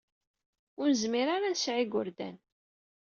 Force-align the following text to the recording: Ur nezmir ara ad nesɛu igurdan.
Ur 0.79 0.87
nezmir 0.89 1.27
ara 1.35 1.45
ad 1.47 1.51
nesɛu 1.53 1.79
igurdan. 1.83 2.37